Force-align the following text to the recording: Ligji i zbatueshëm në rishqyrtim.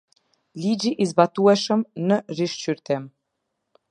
Ligji 0.61 0.91
i 1.05 1.05
zbatueshëm 1.09 1.85
në 2.11 2.19
rishqyrtim. 2.39 3.09